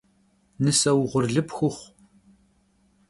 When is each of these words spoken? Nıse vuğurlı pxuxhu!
Nıse 0.63 0.91
vuğurlı 0.97 1.41
pxuxhu! 1.47 1.85